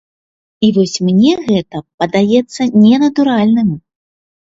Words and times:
І 0.67 0.69
вось 0.77 0.93
мне 1.09 1.33
гэта 1.49 1.77
падаецца 2.03 2.61
ненатуральным. 2.87 3.69